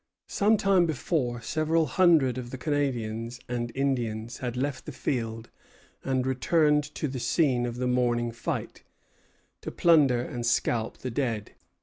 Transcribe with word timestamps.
Some 0.29 0.57
time 0.57 0.87
before, 0.87 1.41
several 1.41 1.85
hundred 1.85 2.39
of 2.39 2.49
the 2.49 2.57
Canadians 2.57 3.39
and 3.47 3.71
Indians 3.75 4.39
had 4.39 4.57
left 4.57 4.87
the 4.87 4.91
field 4.91 5.51
and 6.03 6.25
returned 6.25 6.83
to 6.95 7.07
the 7.07 7.19
scene 7.19 7.67
of 7.67 7.75
the 7.75 7.85
morning 7.85 8.31
fight, 8.31 8.81
to 9.61 9.69
plunder 9.69 10.19
and 10.23 10.43
scalp 10.43 10.97
the 10.97 11.11
dead. 11.11 11.51